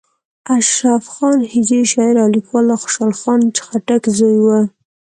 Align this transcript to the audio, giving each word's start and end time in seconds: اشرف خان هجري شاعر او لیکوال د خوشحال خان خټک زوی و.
اشرف 0.55 1.03
خان 1.13 1.39
هجري 1.51 1.83
شاعر 1.91 2.15
او 2.23 2.27
لیکوال 2.35 2.65
د 2.69 2.73
خوشحال 2.81 3.13
خان 3.19 3.41
خټک 3.67 4.03
زوی 4.17 4.37
و. 4.41 4.47